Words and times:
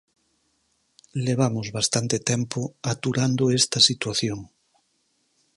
Levamos 1.25 1.67
bastante 1.77 2.17
tempo 2.31 2.59
aturando 2.91 3.43
esta 3.59 3.79
situación. 3.89 4.39